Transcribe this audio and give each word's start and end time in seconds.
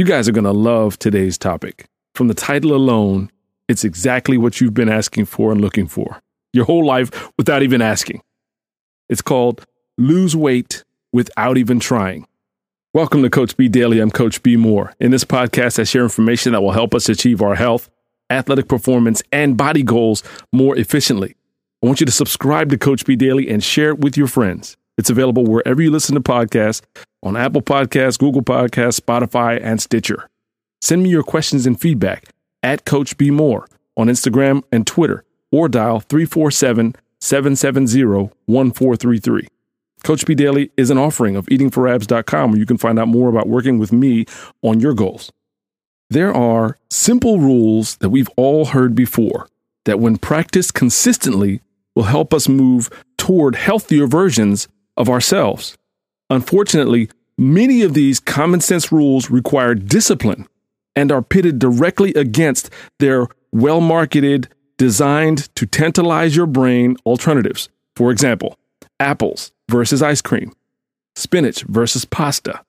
You 0.00 0.06
guys 0.06 0.30
are 0.30 0.32
going 0.32 0.44
to 0.44 0.50
love 0.50 0.98
today's 0.98 1.36
topic. 1.36 1.84
From 2.14 2.28
the 2.28 2.32
title 2.32 2.72
alone, 2.72 3.30
it's 3.68 3.84
exactly 3.84 4.38
what 4.38 4.58
you've 4.58 4.72
been 4.72 4.88
asking 4.88 5.26
for 5.26 5.52
and 5.52 5.60
looking 5.60 5.86
for 5.86 6.22
your 6.54 6.64
whole 6.64 6.86
life 6.86 7.10
without 7.36 7.62
even 7.62 7.82
asking. 7.82 8.22
It's 9.10 9.20
called 9.20 9.66
Lose 9.98 10.34
Weight 10.34 10.84
Without 11.12 11.58
Even 11.58 11.80
Trying. 11.80 12.26
Welcome 12.94 13.22
to 13.24 13.28
Coach 13.28 13.58
B 13.58 13.68
Daily. 13.68 14.00
I'm 14.00 14.10
Coach 14.10 14.42
B 14.42 14.56
Moore. 14.56 14.94
In 15.00 15.10
this 15.10 15.24
podcast, 15.24 15.78
I 15.78 15.84
share 15.84 16.04
information 16.04 16.52
that 16.52 16.62
will 16.62 16.72
help 16.72 16.94
us 16.94 17.10
achieve 17.10 17.42
our 17.42 17.54
health, 17.54 17.90
athletic 18.30 18.68
performance, 18.68 19.22
and 19.30 19.54
body 19.54 19.82
goals 19.82 20.22
more 20.50 20.78
efficiently. 20.78 21.36
I 21.82 21.86
want 21.86 22.00
you 22.00 22.06
to 22.06 22.12
subscribe 22.12 22.70
to 22.70 22.78
Coach 22.78 23.04
B 23.04 23.16
Daily 23.16 23.50
and 23.50 23.62
share 23.62 23.90
it 23.90 23.98
with 23.98 24.16
your 24.16 24.28
friends. 24.28 24.78
It's 24.96 25.10
available 25.10 25.44
wherever 25.44 25.82
you 25.82 25.90
listen 25.90 26.14
to 26.14 26.22
podcasts 26.22 26.80
on 27.22 27.36
Apple 27.36 27.62
Podcasts, 27.62 28.18
Google 28.18 28.42
Podcasts, 28.42 29.00
Spotify, 29.00 29.60
and 29.62 29.80
Stitcher. 29.80 30.28
Send 30.80 31.02
me 31.02 31.10
your 31.10 31.22
questions 31.22 31.66
and 31.66 31.80
feedback 31.80 32.30
at 32.62 32.84
Coach 32.84 33.16
B 33.16 33.30
Moore 33.30 33.68
on 33.96 34.08
Instagram 34.08 34.62
and 34.72 34.86
Twitter 34.86 35.24
or 35.52 35.68
dial 35.68 36.00
347 36.00 36.94
770 37.20 38.30
1433. 38.46 39.48
Coach 40.02 40.24
B 40.24 40.34
Daily 40.34 40.70
is 40.76 40.90
an 40.90 40.98
offering 40.98 41.36
of 41.36 41.46
eatingforabs.com 41.46 42.50
where 42.50 42.58
you 42.58 42.66
can 42.66 42.78
find 42.78 42.98
out 42.98 43.08
more 43.08 43.28
about 43.28 43.48
working 43.48 43.78
with 43.78 43.92
me 43.92 44.24
on 44.62 44.80
your 44.80 44.94
goals. 44.94 45.30
There 46.08 46.34
are 46.34 46.78
simple 46.90 47.38
rules 47.38 47.96
that 47.98 48.08
we've 48.08 48.30
all 48.36 48.66
heard 48.66 48.94
before 48.94 49.48
that, 49.84 50.00
when 50.00 50.18
practiced 50.18 50.74
consistently, 50.74 51.60
will 51.94 52.04
help 52.04 52.32
us 52.32 52.48
move 52.48 52.90
toward 53.16 53.54
healthier 53.54 54.06
versions 54.06 54.68
of 54.96 55.08
ourselves. 55.08 55.76
Unfortunately, 56.30 57.10
many 57.36 57.82
of 57.82 57.92
these 57.92 58.20
common 58.20 58.60
sense 58.60 58.92
rules 58.92 59.30
require 59.30 59.74
discipline 59.74 60.46
and 60.94 61.10
are 61.10 61.22
pitted 61.22 61.58
directly 61.58 62.14
against 62.14 62.70
their 63.00 63.26
well 63.52 63.80
marketed, 63.80 64.48
designed 64.78 65.54
to 65.56 65.66
tantalize 65.66 66.36
your 66.36 66.46
brain 66.46 66.96
alternatives. 67.04 67.68
For 67.96 68.12
example, 68.12 68.56
apples 69.00 69.50
versus 69.68 70.02
ice 70.02 70.22
cream, 70.22 70.52
spinach 71.16 71.62
versus 71.64 72.04
pasta. 72.04 72.62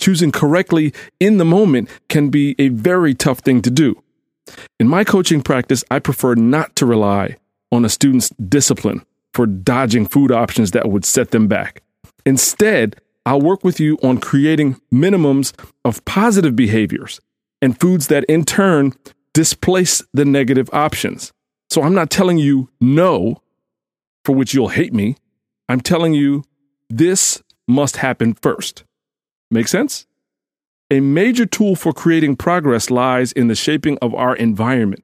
Choosing 0.00 0.32
correctly 0.32 0.92
in 1.20 1.38
the 1.38 1.44
moment 1.44 1.88
can 2.08 2.30
be 2.30 2.56
a 2.58 2.68
very 2.68 3.14
tough 3.14 3.40
thing 3.40 3.62
to 3.62 3.70
do. 3.70 4.02
In 4.80 4.88
my 4.88 5.04
coaching 5.04 5.42
practice, 5.42 5.84
I 5.90 6.00
prefer 6.00 6.34
not 6.34 6.74
to 6.76 6.86
rely 6.86 7.36
on 7.70 7.84
a 7.84 7.88
student's 7.88 8.30
discipline 8.30 9.04
for 9.32 9.46
dodging 9.46 10.06
food 10.06 10.32
options 10.32 10.72
that 10.72 10.88
would 10.88 11.04
set 11.04 11.30
them 11.30 11.48
back. 11.48 11.82
Instead, 12.26 12.96
I'll 13.26 13.40
work 13.40 13.64
with 13.64 13.80
you 13.80 13.98
on 14.02 14.18
creating 14.18 14.80
minimums 14.92 15.52
of 15.84 16.04
positive 16.04 16.54
behaviors 16.54 17.20
and 17.62 17.78
foods 17.80 18.08
that 18.08 18.24
in 18.24 18.44
turn 18.44 18.92
displace 19.32 20.02
the 20.12 20.24
negative 20.24 20.68
options. 20.72 21.32
So 21.70 21.82
I'm 21.82 21.94
not 21.94 22.10
telling 22.10 22.38
you 22.38 22.68
no, 22.80 23.42
for 24.24 24.34
which 24.34 24.54
you'll 24.54 24.68
hate 24.68 24.92
me. 24.92 25.16
I'm 25.68 25.80
telling 25.80 26.14
you 26.14 26.44
this 26.90 27.42
must 27.66 27.96
happen 27.96 28.34
first. 28.34 28.84
Make 29.50 29.68
sense? 29.68 30.06
A 30.90 31.00
major 31.00 31.46
tool 31.46 31.76
for 31.76 31.92
creating 31.92 32.36
progress 32.36 32.90
lies 32.90 33.32
in 33.32 33.48
the 33.48 33.54
shaping 33.54 33.98
of 34.02 34.14
our 34.14 34.36
environment. 34.36 35.02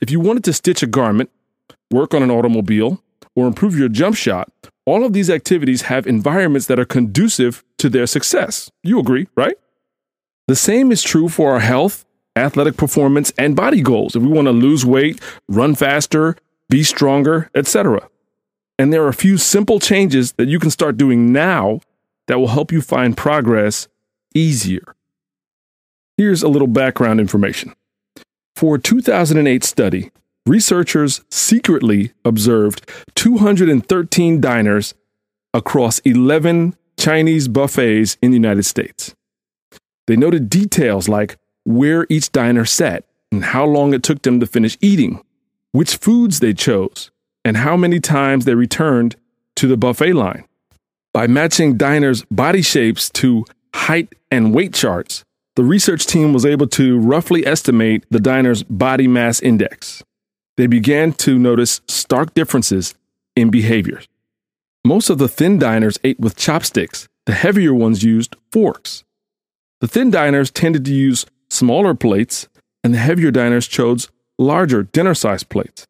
If 0.00 0.10
you 0.10 0.20
wanted 0.20 0.44
to 0.44 0.52
stitch 0.52 0.82
a 0.82 0.86
garment, 0.86 1.30
work 1.90 2.14
on 2.14 2.22
an 2.22 2.30
automobile, 2.30 3.02
or 3.36 3.46
improve 3.46 3.78
your 3.78 3.88
jump 3.88 4.16
shot, 4.16 4.50
all 4.86 5.04
of 5.04 5.12
these 5.12 5.30
activities 5.30 5.82
have 5.82 6.06
environments 6.06 6.66
that 6.66 6.78
are 6.78 6.84
conducive 6.84 7.64
to 7.78 7.88
their 7.88 8.06
success. 8.06 8.70
You 8.82 8.98
agree, 8.98 9.28
right? 9.36 9.56
The 10.48 10.56
same 10.56 10.90
is 10.90 11.02
true 11.02 11.28
for 11.28 11.52
our 11.52 11.60
health, 11.60 12.04
athletic 12.34 12.76
performance, 12.76 13.32
and 13.38 13.54
body 13.54 13.82
goals. 13.82 14.16
If 14.16 14.22
we 14.22 14.28
want 14.28 14.46
to 14.46 14.52
lose 14.52 14.84
weight, 14.84 15.20
run 15.48 15.74
faster, 15.74 16.36
be 16.68 16.82
stronger, 16.82 17.50
etc. 17.54 18.08
And 18.78 18.92
there 18.92 19.04
are 19.04 19.08
a 19.08 19.14
few 19.14 19.36
simple 19.36 19.78
changes 19.78 20.32
that 20.32 20.48
you 20.48 20.58
can 20.58 20.70
start 20.70 20.96
doing 20.96 21.32
now 21.32 21.80
that 22.26 22.38
will 22.38 22.48
help 22.48 22.72
you 22.72 22.80
find 22.80 23.16
progress 23.16 23.88
easier. 24.34 24.94
Here's 26.16 26.42
a 26.42 26.48
little 26.48 26.68
background 26.68 27.20
information. 27.20 27.74
For 28.54 28.76
a 28.76 28.78
2008 28.80 29.64
study, 29.64 30.10
researchers 30.46 31.22
secretly 31.30 32.12
observed 32.24 32.88
213 33.14 34.40
diners 34.40 34.94
across 35.52 35.98
11 36.00 36.74
Chinese 36.98 37.48
buffets 37.48 38.16
in 38.22 38.30
the 38.30 38.36
United 38.36 38.64
States. 38.64 39.14
They 40.06 40.16
noted 40.16 40.50
details 40.50 41.08
like 41.08 41.36
where 41.64 42.06
each 42.08 42.32
diner 42.32 42.64
sat 42.64 43.04
and 43.30 43.44
how 43.44 43.64
long 43.64 43.94
it 43.94 44.02
took 44.02 44.22
them 44.22 44.40
to 44.40 44.46
finish 44.46 44.76
eating, 44.80 45.22
which 45.72 45.96
foods 45.96 46.40
they 46.40 46.52
chose, 46.52 47.10
and 47.44 47.58
how 47.58 47.76
many 47.76 48.00
times 48.00 48.44
they 48.44 48.54
returned 48.54 49.16
to 49.56 49.66
the 49.66 49.76
buffet 49.76 50.12
line. 50.12 50.44
By 51.12 51.26
matching 51.26 51.76
diners' 51.76 52.24
body 52.30 52.62
shapes 52.62 53.10
to 53.10 53.44
height 53.74 54.14
and 54.30 54.54
weight 54.54 54.74
charts, 54.74 55.24
the 55.56 55.64
research 55.64 56.06
team 56.06 56.32
was 56.32 56.46
able 56.46 56.68
to 56.68 56.98
roughly 56.98 57.46
estimate 57.46 58.04
the 58.10 58.20
diner's 58.20 58.62
body 58.62 59.06
mass 59.06 59.40
index 59.40 60.02
they 60.60 60.66
began 60.66 61.12
to 61.14 61.38
notice 61.38 61.80
stark 61.88 62.34
differences 62.34 62.94
in 63.34 63.50
behavior. 63.50 64.00
Most 64.84 65.10
of 65.10 65.18
the 65.18 65.28
thin 65.28 65.58
diners 65.58 65.98
ate 66.04 66.20
with 66.20 66.36
chopsticks, 66.36 67.08
the 67.26 67.32
heavier 67.32 67.74
ones 67.74 68.02
used 68.02 68.36
forks. 68.50 69.04
The 69.80 69.88
thin 69.88 70.10
diners 70.10 70.50
tended 70.50 70.84
to 70.86 70.92
use 70.92 71.26
smaller 71.48 71.94
plates, 71.94 72.48
and 72.82 72.94
the 72.94 72.98
heavier 72.98 73.30
diners 73.30 73.66
chose 73.66 74.10
larger 74.38 74.82
dinner 74.82 75.14
sized 75.14 75.48
plates. 75.48 75.86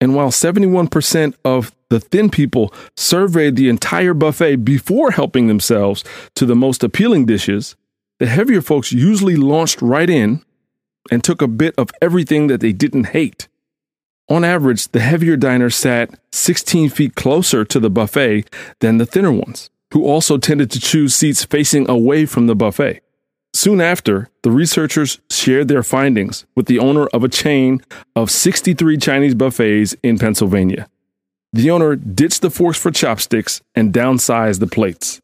And 0.00 0.14
while 0.14 0.30
71% 0.30 1.34
of 1.44 1.72
the 1.90 2.00
thin 2.00 2.30
people 2.30 2.72
surveyed 2.96 3.56
the 3.56 3.68
entire 3.68 4.14
buffet 4.14 4.56
before 4.56 5.10
helping 5.10 5.46
themselves 5.46 6.02
to 6.36 6.46
the 6.46 6.56
most 6.56 6.82
appealing 6.82 7.26
dishes, 7.26 7.76
the 8.18 8.26
heavier 8.26 8.62
folks 8.62 8.92
usually 8.92 9.36
launched 9.36 9.82
right 9.82 10.08
in 10.08 10.42
and 11.10 11.22
took 11.22 11.42
a 11.42 11.48
bit 11.48 11.74
of 11.76 11.90
everything 12.00 12.46
that 12.46 12.60
they 12.60 12.72
didn't 12.72 13.08
hate. 13.08 13.48
On 14.30 14.44
average, 14.44 14.86
the 14.88 15.00
heavier 15.00 15.36
diners 15.36 15.74
sat 15.74 16.08
16 16.30 16.88
feet 16.90 17.16
closer 17.16 17.64
to 17.64 17.80
the 17.80 17.90
buffet 17.90 18.48
than 18.78 18.98
the 18.98 19.04
thinner 19.04 19.32
ones, 19.32 19.70
who 19.92 20.04
also 20.04 20.38
tended 20.38 20.70
to 20.70 20.80
choose 20.80 21.16
seats 21.16 21.44
facing 21.44 21.90
away 21.90 22.26
from 22.26 22.46
the 22.46 22.54
buffet. 22.54 23.00
Soon 23.52 23.80
after, 23.80 24.30
the 24.42 24.52
researchers 24.52 25.18
shared 25.28 25.66
their 25.66 25.82
findings 25.82 26.46
with 26.54 26.66
the 26.66 26.78
owner 26.78 27.08
of 27.08 27.24
a 27.24 27.28
chain 27.28 27.82
of 28.14 28.30
63 28.30 28.96
Chinese 28.98 29.34
buffets 29.34 29.96
in 30.04 30.16
Pennsylvania. 30.16 30.88
The 31.52 31.72
owner 31.72 31.96
ditched 31.96 32.42
the 32.42 32.50
forks 32.50 32.78
for 32.78 32.92
chopsticks 32.92 33.60
and 33.74 33.92
downsized 33.92 34.60
the 34.60 34.68
plates. 34.68 35.20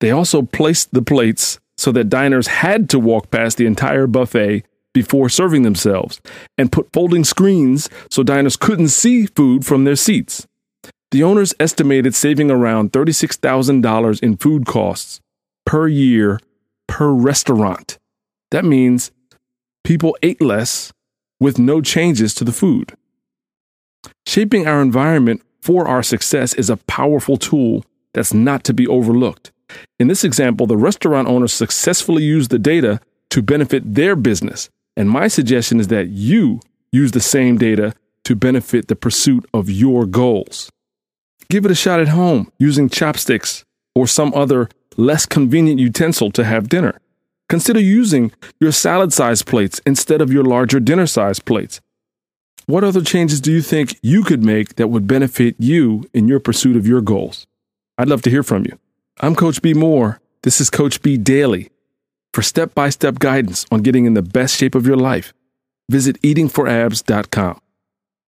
They 0.00 0.10
also 0.10 0.40
placed 0.40 0.94
the 0.94 1.02
plates 1.02 1.60
so 1.76 1.92
that 1.92 2.08
diners 2.08 2.46
had 2.46 2.88
to 2.90 2.98
walk 2.98 3.30
past 3.30 3.58
the 3.58 3.66
entire 3.66 4.06
buffet 4.06 4.64
before 5.00 5.28
serving 5.28 5.62
themselves 5.62 6.20
and 6.56 6.72
put 6.72 6.92
folding 6.92 7.22
screens 7.22 7.88
so 8.10 8.24
diners 8.24 8.56
couldn't 8.56 8.88
see 8.88 9.26
food 9.26 9.64
from 9.64 9.84
their 9.84 9.94
seats. 9.94 10.44
The 11.12 11.22
owners 11.22 11.54
estimated 11.60 12.16
saving 12.16 12.50
around 12.50 12.92
$36,000 12.92 14.20
in 14.20 14.36
food 14.36 14.66
costs 14.66 15.20
per 15.64 15.86
year 15.86 16.40
per 16.88 17.10
restaurant. 17.12 17.96
That 18.50 18.64
means 18.64 19.12
people 19.84 20.16
ate 20.20 20.40
less 20.40 20.92
with 21.38 21.60
no 21.60 21.80
changes 21.80 22.34
to 22.34 22.44
the 22.44 22.58
food. 22.62 22.96
Shaping 24.26 24.66
our 24.66 24.82
environment 24.82 25.42
for 25.60 25.86
our 25.86 26.02
success 26.02 26.54
is 26.54 26.68
a 26.68 26.82
powerful 26.88 27.36
tool 27.36 27.84
that's 28.14 28.34
not 28.34 28.64
to 28.64 28.74
be 28.74 28.88
overlooked. 28.88 29.52
In 30.00 30.08
this 30.08 30.24
example, 30.24 30.66
the 30.66 30.76
restaurant 30.76 31.28
owners 31.28 31.52
successfully 31.52 32.24
used 32.24 32.50
the 32.50 32.58
data 32.58 33.00
to 33.30 33.42
benefit 33.42 33.94
their 33.94 34.16
business 34.16 34.70
and 34.98 35.08
my 35.08 35.28
suggestion 35.28 35.78
is 35.78 35.88
that 35.88 36.08
you 36.08 36.60
use 36.90 37.12
the 37.12 37.20
same 37.20 37.56
data 37.56 37.94
to 38.24 38.34
benefit 38.34 38.88
the 38.88 38.96
pursuit 38.96 39.48
of 39.54 39.70
your 39.70 40.06
goals. 40.06 40.70
Give 41.48 41.64
it 41.64 41.70
a 41.70 41.76
shot 41.76 42.00
at 42.00 42.08
home 42.08 42.50
using 42.58 42.88
chopsticks 42.88 43.64
or 43.94 44.08
some 44.08 44.34
other 44.34 44.68
less 44.96 45.24
convenient 45.24 45.78
utensil 45.78 46.32
to 46.32 46.42
have 46.42 46.68
dinner. 46.68 46.98
Consider 47.48 47.78
using 47.78 48.32
your 48.58 48.72
salad 48.72 49.12
sized 49.12 49.46
plates 49.46 49.80
instead 49.86 50.20
of 50.20 50.32
your 50.32 50.42
larger 50.42 50.80
dinner 50.80 51.06
sized 51.06 51.44
plates. 51.44 51.80
What 52.66 52.82
other 52.82 53.00
changes 53.00 53.40
do 53.40 53.52
you 53.52 53.62
think 53.62 53.96
you 54.02 54.24
could 54.24 54.42
make 54.42 54.74
that 54.76 54.88
would 54.88 55.06
benefit 55.06 55.54
you 55.60 56.10
in 56.12 56.26
your 56.26 56.40
pursuit 56.40 56.76
of 56.76 56.88
your 56.88 57.02
goals? 57.02 57.46
I'd 57.96 58.08
love 58.08 58.22
to 58.22 58.30
hear 58.30 58.42
from 58.42 58.64
you. 58.64 58.76
I'm 59.20 59.36
Coach 59.36 59.62
B 59.62 59.74
Moore. 59.74 60.20
This 60.42 60.60
is 60.60 60.70
Coach 60.70 61.02
B 61.02 61.16
Daily. 61.16 61.70
For 62.34 62.42
step 62.42 62.74
by 62.74 62.90
step 62.90 63.18
guidance 63.18 63.66
on 63.70 63.82
getting 63.82 64.04
in 64.06 64.14
the 64.14 64.22
best 64.22 64.56
shape 64.56 64.74
of 64.74 64.86
your 64.86 64.96
life, 64.96 65.32
visit 65.88 66.20
eatingforabs.com. 66.22 67.60